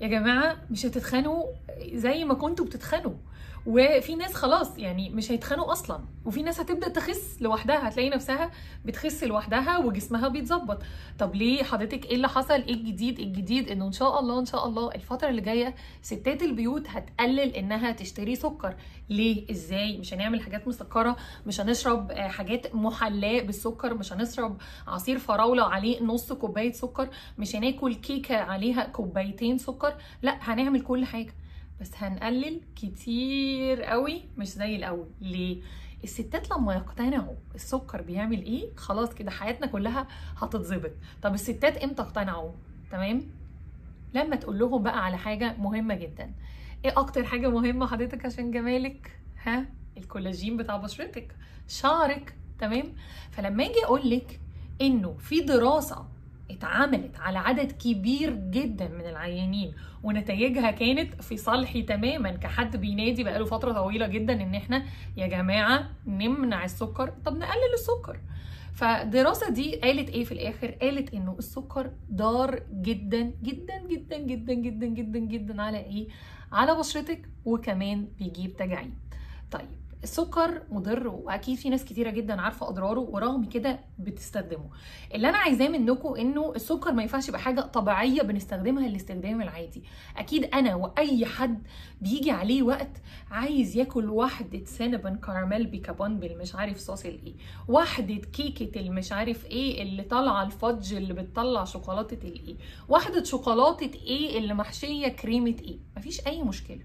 يا 0.00 0.08
جماعة 0.08 0.56
مش 0.70 0.86
هتتخانقوا 0.86 1.52
زي 1.94 2.24
ما 2.24 2.34
كنتوا 2.34 2.64
بتتخانقوا. 2.66 3.14
وفي 3.66 4.14
ناس 4.14 4.34
خلاص 4.34 4.78
يعني 4.78 5.10
مش 5.10 5.32
هيتخانقوا 5.32 5.72
أصلا. 5.72 6.04
وفي 6.24 6.42
ناس 6.42 6.60
هتبدأ 6.60 6.88
تخس 6.88 7.36
لوحدها 7.40 7.88
هتلاقي 7.88 8.08
نفسها 8.10 8.50
بتخس 8.84 9.24
لوحدها 9.24 9.78
وجسمها 9.78 10.28
بيتظبط. 10.28 10.78
طب 11.18 11.34
ليه 11.34 11.62
حضرتك 11.62 12.04
إيه 12.06 12.14
اللي 12.14 12.28
حصل؟ 12.28 12.54
إيه 12.54 12.74
الجديد؟ 12.74 13.18
الجديد؟ 13.20 13.68
إنه 13.68 13.86
إن 13.86 13.92
شاء 13.92 14.20
الله 14.20 14.40
إن 14.40 14.44
شاء 14.46 14.66
الله 14.66 14.94
الفترة 14.94 15.28
اللي 15.28 15.40
جاية 15.40 15.74
ستات 16.02 16.42
البيوت 16.42 16.88
هتقلل 16.88 17.54
إنها 17.54 17.92
تشتري 17.92 18.36
سكر. 18.36 18.74
ليه؟ 19.10 19.50
إزاي؟ 19.50 19.98
مش 19.98 20.14
هنعمل 20.14 20.40
حاجات 20.40 20.68
مسكرة 20.68 21.16
مش 21.46 21.60
هنشرب 21.60 22.10
آه، 22.10 22.28
حاجات 22.28 22.74
محلاه 22.74 23.40
بالسكر 23.40 23.94
مش 23.94 24.12
هنشرب 24.12 24.56
عصير 24.86 25.18
فراولة 25.18 25.62
عليه 25.64 26.02
نص 26.02 26.32
كوباية 26.32 26.72
سكر 26.72 27.08
مش 27.38 27.56
هناكل 27.56 27.94
كيكة 27.94 28.36
عليها 28.36 28.84
كوبايتين 28.84 29.58
سكر. 29.58 29.94
لا 30.22 30.38
هنعمل 30.40 30.80
كل 30.80 31.04
حاجة. 31.04 31.34
بس 31.80 31.90
هنقلل 31.96 32.60
كتير 32.76 33.82
قوي 33.82 34.22
مش 34.38 34.48
زي 34.48 34.76
الأول. 34.76 35.06
ليه؟ 35.20 35.62
الستات 36.04 36.50
لما 36.50 36.74
يقتنعوا 36.74 37.34
السكر 37.54 38.02
بيعمل 38.02 38.42
إيه 38.42 38.76
خلاص 38.76 39.14
كده 39.14 39.30
حياتنا 39.30 39.66
كلها 39.66 40.06
هتتظبط. 40.36 40.90
طب 41.22 41.34
الستات 41.34 41.76
إمتى 41.76 42.02
اقتنعوا؟ 42.02 42.50
تمام؟ 42.90 43.22
لما 44.14 44.36
تقول 44.36 44.58
لهم 44.58 44.82
بقى 44.82 45.04
على 45.04 45.16
حاجة 45.18 45.56
مهمة 45.58 45.94
جدا. 45.94 46.32
إيه 46.84 46.92
أكتر 46.98 47.24
حاجة 47.24 47.48
مهمة 47.50 47.86
حضرتك 47.86 48.26
عشان 48.26 48.50
جمالك؟ 48.50 49.18
ها؟ 49.42 49.66
الكولاجين 49.96 50.56
بتاع 50.56 50.76
بشرتك 50.76 51.36
شعرك 51.68 52.34
تمام؟ 52.58 52.92
فلما 53.30 53.64
أجي 53.64 53.84
أقول 53.84 54.10
لك 54.10 54.40
إنه 54.80 55.16
في 55.18 55.40
دراسة 55.40 56.08
اتعملت 56.50 57.16
على 57.20 57.38
عدد 57.38 57.72
كبير 57.72 58.34
جدا 58.34 58.88
من 58.88 59.00
العيانين 59.06 59.72
ونتائجها 60.02 60.70
كانت 60.70 61.22
في 61.22 61.36
صالحي 61.36 61.82
تماما 61.82 62.30
كحد 62.30 62.76
بينادي 62.76 63.24
بقاله 63.24 63.44
فترة 63.44 63.72
طويلة 63.72 64.06
جدا 64.06 64.32
إن 64.42 64.54
إحنا 64.54 64.84
يا 65.16 65.26
جماعة 65.26 65.90
نمنع 66.06 66.64
السكر 66.64 67.08
طب 67.24 67.36
نقلل 67.36 67.74
السكر 67.74 68.20
فالدراسة 68.74 69.50
دي 69.50 69.76
قالت 69.76 70.10
إيه 70.10 70.24
في 70.24 70.32
الآخر؟ 70.32 70.70
قالت 70.70 71.14
إنه 71.14 71.36
السكر 71.38 71.90
ضار 72.12 72.62
جدا 72.72 73.20
جدا 73.42 73.78
جدا 73.88 74.18
جدا 74.18 74.54
جدا 74.54 74.86
جدا 74.86 75.18
جدا 75.18 75.62
على 75.62 75.78
إيه؟ 75.78 76.08
على 76.52 76.74
بشرتك 76.74 77.28
وكمان 77.44 78.08
بيجيب 78.18 78.56
تجاعيد. 78.56 78.94
طيب 79.50 79.68
السكر 80.06 80.62
مضر 80.70 81.08
واكيد 81.08 81.58
في 81.58 81.68
ناس 81.70 81.84
كتيرة 81.84 82.10
جدا 82.10 82.40
عارفة 82.40 82.68
أضراره 82.68 83.00
ورغم 83.00 83.44
كده 83.44 83.80
بتستخدمه. 83.98 84.70
اللي 85.14 85.28
أنا 85.28 85.38
عايزاه 85.38 85.68
منكم 85.68 86.14
إنه 86.14 86.52
السكر 86.56 86.92
ما 86.92 87.02
ينفعش 87.02 87.28
يبقى 87.28 87.40
حاجة 87.40 87.60
طبيعية 87.60 88.22
بنستخدمها 88.22 88.86
الاستخدام 88.86 89.42
العادي. 89.42 89.82
أكيد 90.16 90.44
أنا 90.44 90.74
وأي 90.74 91.26
حد 91.26 91.62
بيجي 92.00 92.30
عليه 92.30 92.62
وقت 92.62 92.90
عايز 93.30 93.76
ياكل 93.76 94.10
واحدة 94.10 94.64
سينابون 94.64 95.16
كراميل 95.16 95.66
بيكابون 95.66 96.18
بالمش 96.20 96.54
عارف 96.54 96.78
صوص 96.78 97.04
الايه 97.04 97.34
واحدة 97.68 98.14
كيكة 98.14 98.80
المش 98.80 99.12
عارف 99.12 99.46
إيه 99.46 99.82
اللي 99.82 100.02
طالعة 100.02 100.50
الفudge 100.50 100.92
اللي 100.92 101.14
بتطلع 101.14 101.64
شوكولاتة 101.64 102.28
الايه 102.28 102.56
واحدة 102.88 103.24
شوكولاتة 103.24 103.90
إيه 104.06 104.38
اللي 104.38 104.54
محشية 104.54 105.08
كريمة 105.08 105.56
إيه. 105.64 105.78
مفيش 105.96 106.26
أي 106.26 106.42
مشكلة. 106.42 106.80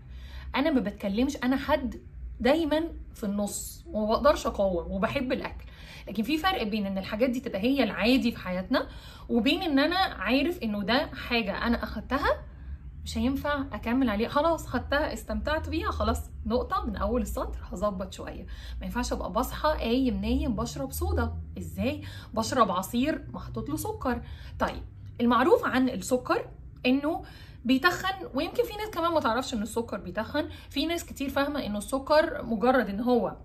أنا 0.55 0.71
ما 0.71 0.79
بتكلمش 0.79 1.37
أنا 1.43 1.55
حد 1.57 2.01
دايما 2.41 2.83
في 3.13 3.23
النص 3.23 3.83
وما 3.87 4.05
بقدرش 4.05 4.47
أقاوم 4.47 4.91
وبحب 4.91 5.31
الأكل. 5.31 5.65
لكن 6.07 6.23
في 6.23 6.37
فرق 6.37 6.63
بين 6.63 6.85
إن 6.85 6.97
الحاجات 6.97 7.29
دي 7.29 7.39
تبقى 7.39 7.59
هي 7.59 7.83
العادي 7.83 8.31
في 8.31 8.39
حياتنا 8.39 8.87
وبين 9.29 9.61
إن 9.61 9.79
أنا 9.79 9.95
عارف 9.97 10.59
إنه 10.63 10.83
ده 10.83 11.07
حاجة 11.07 11.67
أنا 11.67 11.83
أخدتها 11.83 12.43
مش 13.05 13.17
هينفع 13.17 13.61
أكمل 13.73 14.09
عليها. 14.09 14.29
خلاص 14.29 14.67
خدتها 14.67 15.13
استمتعت 15.13 15.69
بيها 15.69 15.91
خلاص 15.91 16.29
نقطة 16.45 16.85
من 16.85 16.95
أول 16.95 17.21
السطر 17.21 17.59
هظبط 17.71 18.13
شوية. 18.13 18.45
ما 18.79 18.85
ينفعش 18.85 19.13
أبقى 19.13 19.31
بصحى 19.31 19.69
قايم 19.69 20.21
نايم 20.21 20.55
بشرب 20.55 20.91
صودا. 20.91 21.33
إزاي؟ 21.57 22.01
بشرب 22.33 22.71
عصير 22.71 23.25
محطوط 23.33 23.69
له 23.69 23.75
سكر. 23.75 24.21
طيب 24.59 24.83
المعروف 25.21 25.65
عن 25.65 25.89
السكر 25.89 26.45
إنه 26.85 27.23
بيتخن 27.65 28.27
ويمكن 28.33 28.63
في 28.63 28.73
ناس 28.77 28.89
كمان 28.89 29.11
ما 29.11 29.19
تعرفش 29.19 29.53
إن 29.53 29.61
السكر 29.61 29.97
بيتخن. 29.97 30.49
في 30.69 30.85
ناس 30.85 31.05
كتير 31.05 31.29
فاهمة 31.29 31.65
انه 31.65 31.77
السكر 31.77 32.43
مجرد 32.45 32.89
إن 32.89 32.99
هو 32.99 33.35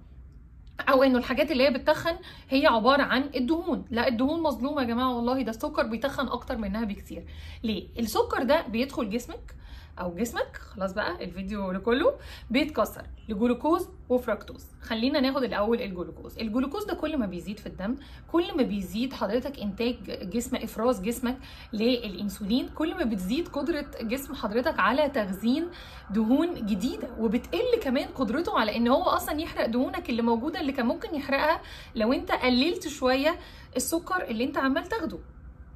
أو 0.88 1.02
إنه 1.02 1.18
الحاجات 1.18 1.50
اللي 1.50 1.64
هي 1.66 1.70
بتتخن 1.70 2.16
هي 2.48 2.66
عبارة 2.66 3.02
عن 3.02 3.30
الدهون. 3.36 3.84
لا 3.90 4.08
الدهون 4.08 4.42
مظلومة 4.42 4.82
يا 4.82 4.86
جماعة 4.86 5.16
والله 5.16 5.42
ده 5.42 5.50
السكر 5.50 5.86
بيتخن 5.86 6.28
أكتر 6.28 6.56
منها 6.56 6.84
بكتير. 6.84 7.24
ليه؟ 7.62 7.88
السكر 7.98 8.42
ده 8.42 8.66
بيدخل 8.66 9.10
جسمك 9.10 9.54
أو 10.00 10.14
جسمك 10.14 10.56
خلاص 10.56 10.92
بقى 10.92 11.24
الفيديو 11.24 11.80
كله 11.80 12.14
بيتكسر 12.50 13.02
لجلوكوز 13.28 13.88
وفركتوز 14.08 14.66
خلينا 14.82 15.20
ناخد 15.20 15.42
الأول 15.42 15.82
الجلوكوز. 15.82 16.38
الجلوكوز 16.38 16.84
ده 16.84 16.94
كل 16.94 17.16
ما 17.16 17.26
بيزيد 17.26 17.58
في 17.58 17.66
الدم 17.66 17.96
كل 18.32 18.56
ما 18.56 18.62
بيزيد 18.62 19.12
حضرتك 19.12 19.58
إنتاج 19.58 19.96
جسم 20.30 20.56
إفراز 20.56 21.00
جسمك 21.00 21.38
للإنسولين 21.72 22.68
كل 22.68 22.94
ما 22.94 23.04
بتزيد 23.04 23.48
قدرة 23.48 23.86
جسم 24.02 24.34
حضرتك 24.34 24.78
على 24.80 25.08
تخزين 25.08 25.68
دهون 26.10 26.66
جديدة 26.66 27.08
وبتقل 27.18 27.80
كمان 27.82 28.08
قدرته 28.08 28.58
على 28.58 28.76
إن 28.76 28.88
هو 28.88 29.02
أصلا 29.02 29.40
يحرق 29.40 29.66
دهونك 29.66 30.10
اللي 30.10 30.22
موجودة 30.22 30.60
اللي 30.60 30.72
كان 30.72 30.86
ممكن 30.86 31.14
يحرقها 31.14 31.60
لو 31.94 32.12
أنت 32.12 32.32
قللت 32.32 32.88
شوية 32.88 33.36
السكر 33.76 34.24
اللي 34.24 34.44
أنت 34.44 34.58
عمال 34.58 34.86
تاخده. 34.86 35.18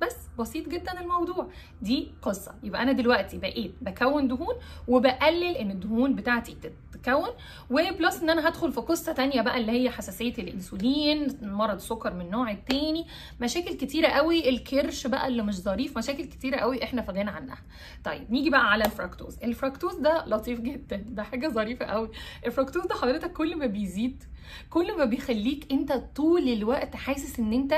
بس 0.03 0.16
بسيط 0.38 0.69
جدا 0.69 1.00
الموضوع. 1.00 1.49
دي 1.83 2.09
قصة. 2.22 2.55
يبقى 2.62 2.83
أنا 2.83 2.93
دلوقتي 2.93 3.38
بقيت 3.38 3.75
بكون 3.81 4.28
دهون 4.28 4.55
وبقلل 4.88 5.56
إن 5.56 5.71
الدهون 5.71 6.15
بتاعتي 6.15 6.56
تتكون 6.93 7.28
وبلس 7.71 8.22
إن 8.22 8.31
أنا 8.31 8.49
هدخل 8.49 8.72
في 8.72 8.81
قصة 8.81 9.12
تانية 9.12 9.41
بقى 9.43 9.56
اللي 9.56 9.72
هي 9.72 9.91
حساسية 9.91 10.34
الإنسولين 10.39 11.39
مرض 11.43 11.75
السكر 11.75 12.15
من 12.15 12.21
النوع 12.21 12.50
التاني 12.50 13.06
مشاكل 13.41 13.75
كتيرة 13.75 14.09
قوي 14.09 14.49
الكرش 14.49 15.06
بقى 15.06 15.27
اللي 15.28 15.43
مش 15.43 15.55
ظريف 15.60 15.99
مشاكل 15.99 16.25
كتيرة 16.25 16.56
قوي 16.56 16.84
إحنا 16.84 17.03
في 17.03 17.12
غنى 17.12 17.31
عنها. 17.31 17.59
طيب 18.05 18.31
نيجي 18.33 18.50
بقى 18.50 18.71
على 18.72 18.84
الفركتوز 18.84 19.39
الفركتوز 19.43 19.94
ده 19.94 20.25
لطيف 20.27 20.60
جدا. 20.60 20.97
ده 20.97 21.22
حاجة 21.22 21.49
ظريفة 21.49 21.87
قوي. 21.87 22.10
الفركتوز 22.47 22.87
ده 22.87 22.94
حضرتك 22.94 23.33
كل 23.33 23.56
ما 23.56 23.66
بيزيد 23.66 24.25
كل 24.71 24.99
ما 24.99 25.05
بيخليك 25.05 25.72
أنت 25.72 25.93
طول 26.16 26.49
الوقت 26.49 26.97
حاسس 26.97 27.39
إن 27.41 27.53
أنت 27.53 27.75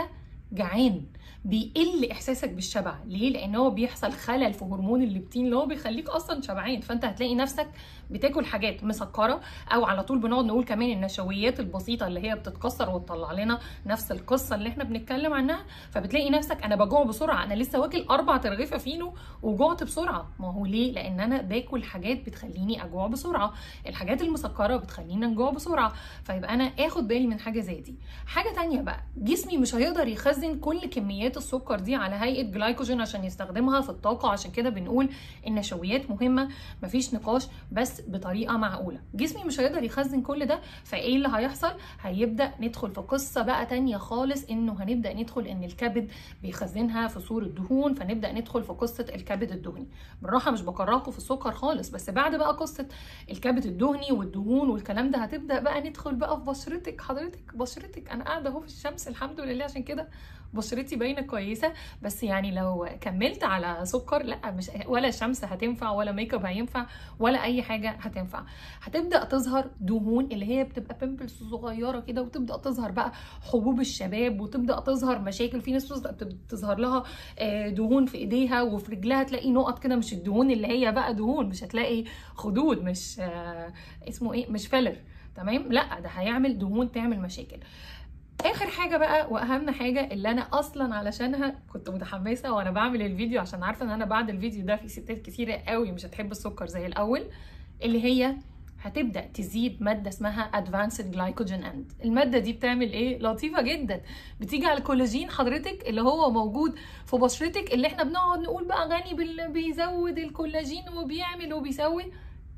جعان 0.53 1.03
بيقل 1.45 2.09
إحساسك 2.13 2.49
بالشبع. 2.51 2.95
ليه؟ 3.07 3.31
لأن 3.33 3.55
هو 3.55 3.71
بيحصل 3.71 4.13
خلل 4.13 4.53
في 4.53 4.65
هرمون 4.65 5.03
الليبتين 5.03 5.45
اللي 5.45 5.57
هو 5.57 5.67
بيخليك 5.67 6.09
أصلا 6.09 6.43
شبعان. 6.43 6.81
فأنت 6.81 7.05
هتلاقي 7.05 7.35
نفسك 7.35 7.69
بتاكل 8.11 8.45
حاجات 8.47 8.85
مسكرة 8.85 9.41
أو 9.75 9.85
على 9.85 10.03
طول 10.05 10.19
بنقعد 10.19 10.45
نقول 10.45 10.65
كمان 10.65 10.91
النشويات 10.91 11.61
البسيطة 11.61 12.07
اللي 12.07 12.21
هي 12.31 12.35
بتتكسر 12.35 12.91
وتطلع 12.95 13.33
لنا 13.33 13.59
نفس 13.87 14.13
القصة 14.13 14.55
اللي 14.57 14.69
إحنا 14.69 14.85
بنتكلم 14.85 15.33
عنها. 15.33 15.65
فبتلاقي 15.91 16.31
نفسك 16.31 16.63
أنا 16.65 16.77
بجوع 16.77 17.03
بسرعة 17.05 17.45
أنا 17.45 17.55
لسه 17.55 17.81
واكل 17.81 18.03
أربع 18.11 18.37
ترغيفة 18.37 18.79
فينو 18.79 19.15
وجعت 19.43 19.85
بسرعة. 19.85 20.31
ما 20.39 20.53
هو 20.53 20.67
ليه؟ 20.67 20.93
لأن 20.93 21.21
أنا 21.21 21.43
باكل 21.43 21.85
حاجات 21.85 22.27
بتخليني 22.27 22.85
أجوع 22.85 23.07
بسرعة. 23.07 23.53
الحاجات 23.87 24.23
المسكرة 24.23 24.77
بتخلينا 24.77 25.27
نجوع 25.27 25.51
بسرعة. 25.51 25.93
فيبقى 26.25 26.55
أنا 26.55 26.65
آخد 26.79 27.09
بالي 27.09 27.27
من 27.27 27.41
حاجة 27.41 27.61
زي 27.61 27.81
دي. 27.81 27.95
حاجة 28.27 28.55
تانية 28.55 28.81
بقى 28.81 29.01
جسمي 29.17 29.57
مش 29.57 29.75
هيقدر 29.75 30.09
يخزن 30.09 30.42
كل 30.47 30.81
كميات 30.87 31.37
السكر 31.37 31.81
دي 31.81 31.95
على 31.95 32.15
هيئة 32.17 32.43
جلايكوجين 32.43 33.01
عشان 33.01 33.25
يستخدمها 33.25 33.81
في 33.81 33.91
الطاقة. 33.91 34.31
عشان 34.31 34.51
كده 34.51 34.71
بنقول 34.71 35.09
النشويات 35.47 36.11
مهمة 36.11 36.49
مفيش 36.83 37.15
نقاش 37.15 37.47
بس 37.73 38.03
بطريقة 38.09 38.57
معقولة. 38.57 39.01
جسمي 39.15 39.45
مش 39.45 39.61
هيقدر 39.61 39.83
يخزن 39.83 40.23
كل 40.23 40.47
ده 40.47 40.61
فإيه 40.85 41.17
اللي 41.17 41.29
هيحصل؟ 41.33 41.73
هيبدأ 42.01 42.53
ندخل 42.61 42.91
في 42.91 43.01
قصة 43.01 43.43
بقى 43.43 43.67
تانية 43.67 43.97
خالص 43.97 44.45
إنه 44.51 44.83
هنبدأ 44.83 45.13
ندخل 45.15 45.47
إن 45.47 45.65
الكبد 45.65 46.11
بيخزنها 46.43 47.09
في 47.09 47.21
صورة 47.21 47.45
دهون 47.47 47.95
فنبدأ 47.95 48.33
ندخل 48.33 48.63
في 48.63 48.73
قصة 48.73 49.07
الكبد 49.15 49.53
الدهني. 49.53 49.87
بالراحة 50.23 50.51
مش 50.51 50.63
بكرهكم 50.63 51.11
في 51.11 51.19
السكر 51.19 51.53
خالص 51.53 51.89
بس 51.91 52.11
بعد 52.11 52.35
بقى 52.37 52.53
قصة 52.53 52.87
الكبد 53.31 53.65
الدهني 53.67 54.13
والدهون 54.13 54.69
والكلام 54.71 55.11
ده 55.11 55.19
هتبدأ 55.19 55.61
بقى 55.61 55.81
ندخل 55.81 56.15
بقى 56.15 56.37
في 56.37 56.43
بشرتك. 56.45 57.01
حضرتك 57.01 57.57
بشرتك 57.57 58.09
أنا 58.11 58.25
قاعدة 58.25 58.51
أهو 58.51 58.61
في 58.61 58.67
الشمس 58.67 59.09
الحمد 59.09 59.41
لله 59.41 59.65
عشان 59.65 59.83
كده 59.83 60.09
بشرتي 60.55 60.97
باينة 60.97 61.21
كويسة 61.23 61.73
بس 62.03 62.23
يعني 62.23 62.51
لو 62.55 62.89
كملت 63.01 63.45
على 63.45 63.85
سكر 63.87 64.23
لأ 64.23 64.51
مش 64.51 64.71
ولا 64.87 65.11
شمس 65.11 65.45
هتنفع 65.45 65.91
ولا 65.91 66.13
make 66.13 66.35
up 66.35 66.45
هينفع 66.47 66.87
ولا 67.19 67.43
أي 67.45 67.63
حاجة 67.63 67.91
هتنفع. 67.91 68.43
هتبدأ 68.83 69.25
تظهر 69.25 69.71
دهون 69.81 70.25
اللي 70.25 70.47
هي 70.47 70.65
بتبقى 70.65 70.99
pimples 71.01 71.43
صغيرة 71.51 72.01
كده 72.01 72.23
وتبدأ 72.23 72.57
تظهر 72.57 72.91
بقى 72.91 73.13
حبوب 73.53 73.81
الشباب 73.81 74.41
وتبدأ 74.41 74.81
تظهر 74.81 75.19
مشاكل. 75.19 75.61
في 75.61 75.73
ناس 75.73 75.89
تظهر 76.49 76.79
لها 76.79 77.03
دهون 77.69 78.07
في 78.07 78.19
إيديها 78.19 78.63
وفي 78.63 78.93
رجلها 78.93 79.23
تلاقي 79.23 79.51
نقط 79.51 79.79
كده 79.79 79.97
مش 79.97 80.13
الدهون 80.13 80.51
اللي 80.51 80.67
هي 80.67 80.93
بقى 80.93 81.15
دهون 81.15 81.47
مش 81.47 81.65
هتلاقي 81.65 82.05
خدود 82.35 82.83
مش 82.83 83.21
اسمه 84.09 84.33
إيه 84.33 84.51
مش 84.51 84.67
filler 84.67 84.97
تمام؟ 85.37 85.73
لأ 85.73 86.01
ده 86.01 86.09
هيعمل 86.09 86.59
دهون 86.59 86.93
تعمل 86.93 87.21
مشاكل. 87.21 87.57
آخر 88.45 88.67
حاجة 88.67 88.97
بقى 88.97 89.27
وأهم 89.33 89.71
حاجة 89.71 90.13
اللي 90.13 90.31
أنا 90.31 90.43
أصلا 90.53 90.95
علشانها 90.95 91.55
كنت 91.73 91.91
متحمسة 91.91 92.53
وأنا 92.53 92.71
بعمل 92.71 93.03
الفيديو 93.03 93.41
عشان 93.41 93.63
عارفة 93.63 93.85
إن 93.85 93.91
أنا 93.91 94.05
بعد 94.05 94.31
الفيديو 94.31 94.65
ده 94.65 94.77
في 94.77 94.89
ستات 94.89 95.23
كتيرة 95.23 95.55
قوي 95.55 95.93
مش 95.93 96.07
هتحب 96.07 96.31
السكر 96.31 96.67
زي 96.67 96.87
الأول 96.87 97.23
اللي 97.83 98.05
هي 98.05 98.37
هتبدأ 98.83 99.21
تزيد 99.21 99.83
مادة 99.83 100.09
اسمها 100.09 100.51
advanced 100.65 101.15
glycogen 101.15 101.65
end. 101.65 102.05
المادة 102.05 102.39
دي 102.39 102.53
بتعمل 102.53 102.93
إيه؟ 102.93 103.19
لطيفة 103.19 103.63
جدا. 103.63 104.01
بتيجي 104.41 104.67
على 104.67 104.79
الكولاجين 104.79 105.31
حضرتك 105.31 105.89
اللي 105.89 106.01
هو 106.03 106.31
موجود 106.31 106.75
في 107.07 107.17
بشرتك 107.17 107.75
اللي 107.75 107.87
إحنا 107.87 108.03
بنقعد 108.05 108.39
نقول 108.41 108.65
بقى 108.65 108.89
غني. 108.89 109.15
بيزود 109.49 110.19
الكولاجين 110.19 110.83
وبيعمل 110.97 111.55
وبيسوي. 111.55 112.13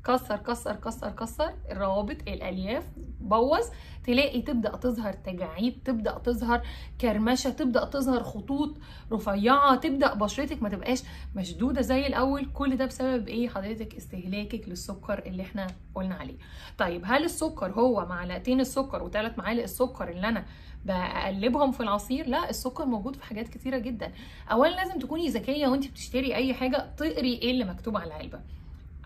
كسر 0.05 0.37
كسر 0.37 0.75
كسر 0.75 1.09
كسر 1.11 1.53
الروابط 1.71 2.17
الألياف. 2.27 2.83
بوظ 3.25 3.65
تلاقي 4.03 4.41
تبدأ 4.41 4.75
تظهر 4.77 5.13
تجاعيد 5.13 5.79
تبدأ 5.85 6.17
تظهر 6.17 6.61
كرمشة 7.01 7.49
تبدأ 7.49 7.85
تظهر 7.85 8.23
خطوط 8.23 8.77
رفيعة 9.11 9.75
تبدأ 9.75 10.13
بشرتك 10.13 10.63
ما 10.63 10.69
تبقاش 10.69 11.03
مشدودة 11.35 11.81
زي 11.81 12.07
الأول. 12.07 12.45
كل 12.53 12.77
ده 12.77 12.85
بسبب 12.85 13.27
إيه؟ 13.27 13.49
حضرتك 13.49 13.95
استهلاكك 13.95 14.69
للسكر 14.69 15.19
اللي 15.25 15.43
إحنا 15.43 15.67
قلنا 15.95 16.15
عليه. 16.15 16.37
طيب 16.77 17.01
هل 17.05 17.23
السكر 17.23 17.71
هو 17.71 18.05
معلقتين 18.05 18.59
السكر 18.59 19.03
وثلاث 19.03 19.37
معالق 19.37 19.63
السكر 19.63 20.09
اللي 20.09 20.27
أنا 20.27 20.45
بقلبهم 20.85 21.71
في 21.71 21.79
العصير؟ 21.83 22.27
لا 22.27 22.49
السكر 22.49 22.85
موجود 22.85 23.15
في 23.15 23.23
حاجات 23.23 23.47
كتيرة 23.47 23.77
جدا. 23.77 24.11
اولا 24.51 24.75
لازم 24.75 24.99
تكوني 24.99 25.27
ذكية 25.29 25.67
وانت 25.67 25.87
بتشتري 25.87 26.35
أي 26.35 26.53
حاجة 26.53 26.93
تقري 26.97 27.33
إيه 27.33 27.51
اللي 27.51 27.63
مكتوب 27.63 27.97
على 27.97 28.07
العلبة. 28.07 28.39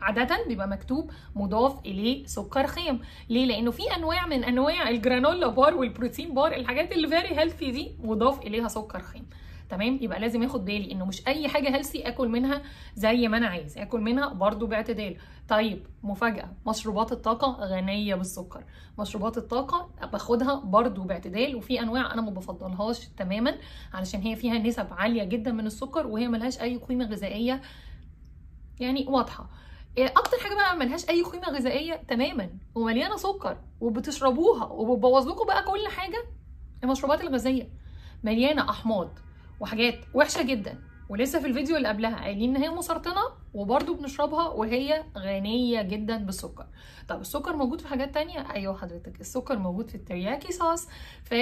عادة 0.02 0.46
بيبقى 0.48 0.68
مكتوب 0.68 1.12
مضاف 1.36 1.80
إليه 1.86 2.26
سكر 2.26 2.68
خام، 2.68 3.00
ليه؟ 3.30 3.46
لأنه 3.46 3.72
في 3.72 3.84
أنواع 3.96 4.28
من 4.28 4.44
أنواع 4.44 4.90
ال 4.90 4.97
granola 4.97 5.48
bar 5.48 5.76
وال 5.76 5.89
protein 5.89 6.34
bar 6.34 6.56
الحاجات 6.56 6.92
اللي 6.92 7.08
very 7.08 7.40
healthy 7.40 7.72
دي 7.72 7.92
مضاف 8.04 8.42
إليها 8.42 8.68
سكر 8.68 9.00
خام. 9.00 9.26
تمام؟ 9.70 10.00
يبقى 10.02 10.20
لازم 10.20 10.44
اخد 10.44 10.66
بالي 10.66 10.92
إنه 10.92 11.06
مش 11.06 11.28
أي 11.28 11.48
حاجة 11.48 11.76
هيلثي 11.76 12.08
آكل 12.08 12.28
منها 12.28 12.62
زي 12.96 13.28
ما 13.28 13.38
أنا 13.38 13.48
عايز. 13.48 13.78
آكل 13.78 14.02
منها 14.02 14.34
برضو 14.34 14.68
باعتدال. 14.68 15.16
طيب 15.50 15.86
مفاجأة. 16.04 16.50
مشروبات 16.68 17.12
الطاقة 17.12 17.66
غنية 17.66 18.16
بالسكر. 18.16 18.64
مشروبات 19.00 19.38
الطاقة 19.38 19.90
باخدها 20.12 20.56
برضو 20.56 21.04
باعتدال 21.04 21.56
وفي 21.56 21.80
أنواع 21.82 22.14
أنا 22.14 22.22
ما 22.22 22.32
بفضلهاش 22.32 23.08
تماما 23.08 23.56
علشان 23.94 24.22
هي 24.22 24.36
فيها 24.36 24.58
نسب 24.58 24.88
عالية 24.92 25.24
جدا 25.24 25.52
من 25.52 25.66
السكر 25.66 26.08
وهي 26.08 26.28
ملهاش 26.28 26.62
أي 26.62 26.76
قيمة 26.78 27.06
غذائية 27.06 27.62
يعني 28.80 29.06
واضحة. 29.10 29.50
أكتر 30.08 30.38
حاجة 30.38 30.54
بقى 30.56 30.78
ملهاش 30.78 31.10
أي 31.10 31.24
قيمة 31.24 31.50
غذائية 31.50 31.96
تماما 32.08 32.50
ومليانة 32.76 33.18
سكر 33.18 33.58
وبتشربوها 33.82 34.66
وبتبوظ 34.66 35.28
لكم 35.28 35.46
بقى 35.46 35.64
كل 35.64 35.88
حاجة 35.88 36.24
المشروبات 36.84 37.22
الغازية. 37.22 37.70
مليانة 38.24 38.70
أحماض 38.70 39.20
وحاجات 39.60 39.96
وحشة 40.14 40.42
جدا. 40.42 40.80
ولسه 41.10 41.40
في 41.40 41.48
الفيديو 41.48 41.78
اللي 41.78 41.88
قبلها 41.88 42.16
قايلين 42.20 42.56
إن 42.56 42.62
هي 42.62 42.70
مسرطنة 42.70 43.22
وبرده 43.54 43.94
بنشربها 43.94 44.48
وهي 44.48 45.04
غنية 45.18 45.82
جدا 45.82 46.18
بالسكر. 46.18 46.66
طب 47.08 47.22
السكر 47.22 47.56
موجود 47.56 47.82
في 47.82 47.88
حاجات 47.88 48.14
تانية؟ 48.14 48.52
أيوه 48.54 48.78
حضرتك 48.78 49.22
السكر 49.22 49.58
موجود 49.58 49.90
في 49.90 49.96
ال 49.96 50.02
teriyaki 50.02 50.54
sauce 50.54 50.88
في 51.24 51.36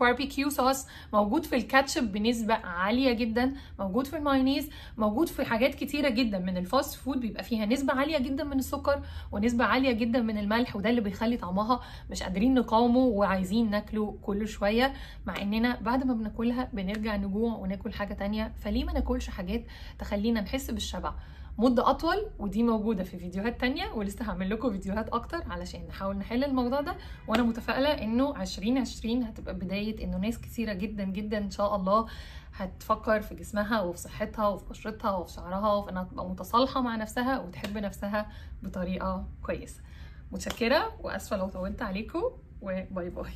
barbecue 0.00 0.48
sauce 0.48 0.86
موجود 1.12 1.44
في 1.46 1.56
الكاتشب 1.56 2.12
بنسبة 2.12 2.54
عالية 2.54 3.12
جدا 3.12 3.54
موجود 3.78 4.06
في 4.06 4.16
المايونيز 4.16 4.70
موجود 4.98 5.28
في 5.28 5.44
حاجات 5.44 5.74
كتيرة 5.74 6.08
جدا. 6.08 6.38
من 6.38 6.56
ال 6.56 6.64
fast 6.64 6.94
food 6.94 7.20
بيبقى 7.20 7.44
فيها 7.44 7.66
نسبة 7.66 7.92
عالية 7.94 8.18
جدا 8.18 8.44
من 8.44 8.58
السكر 8.58 9.02
ونسبة 9.32 9.64
عالية 9.64 9.92
جدا 9.92 10.20
من 10.20 10.38
الملح 10.38 10.76
وده 10.76 10.90
اللي 10.90 11.00
بيخلي 11.00 11.36
طعمها 11.36 11.80
مش 12.10 12.22
قادرين 12.22 12.54
نقاومه 12.54 12.98
وعايزين 12.98 13.70
ناكله 13.70 14.18
كل 14.22 14.48
شوية. 14.48 14.92
مع 15.26 15.42
إننا 15.42 15.80
بعد 15.80 16.06
ما 16.06 16.14
بناكلها 16.14 16.68
بنرجع 16.72 17.16
نجوع 17.16 17.54
وناكل 17.54 17.92
حاجة 17.92 18.14
تانية. 18.14 18.52
فليه 18.60 18.84
ما 18.84 18.92
ناكلش 18.92 19.30
حاجات 19.30 19.64
تخلينا 19.98 20.40
نحس 20.40 20.70
بالشبع؟ 20.70 21.12
مدة 21.58 21.90
أطول 21.90 22.30
ودي 22.38 22.62
موجودة 22.62 23.04
في 23.04 23.18
فيديوهات 23.18 23.60
تانية 23.60 23.92
ولسه 23.92 24.24
هعمل 24.30 24.50
لكم 24.50 24.70
فيديوهات 24.70 25.08
أكتر 25.08 25.42
علشان 25.50 25.86
نحاول 25.86 26.16
نحل 26.16 26.44
الموضوع 26.44 26.80
ده. 26.80 26.96
وأنا 27.28 27.42
متفائلة 27.42 27.88
إنه 27.88 28.42
2020 28.42 29.22
هتبقى 29.22 29.54
بداية 29.54 30.04
إنه 30.04 30.18
ناس 30.18 30.38
كثيرة 30.40 30.72
جدا 30.72 31.04
جدا 31.04 31.38
إن 31.38 31.50
شاء 31.50 31.76
الله 31.76 32.06
هتفكر 32.54 33.20
في 33.20 33.34
جسمها 33.34 33.80
وفي 33.80 33.98
صحتها 33.98 34.48
وفي 34.48 34.64
بشرتها 34.70 35.10
وفي 35.16 35.32
شعرها 35.32 35.72
وفي 35.74 35.90
إنها 35.90 36.04
تبقى 36.04 36.28
متصالحة 36.28 36.80
مع 36.80 36.96
نفسها 36.96 37.38
وتحب 37.40 37.78
نفسها 37.78 38.30
بطريقة 38.62 39.28
كويسة. 39.42 39.80
متشكرة 40.32 40.92
وأسفة 41.00 41.36
لو 41.36 41.48
طولت 41.48 41.82
عليكم 41.82 42.22
وباي 42.60 43.10
باي. 43.10 43.32